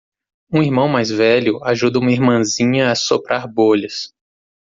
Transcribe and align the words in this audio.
Um 0.51 0.63
irmão 0.63 0.87
mais 0.87 1.11
velho 1.11 1.63
ajuda 1.63 1.99
uma 1.99 2.09
irmãzinha 2.11 2.89
a 2.89 2.95
soprar 2.95 3.47
bolhas. 3.47 4.11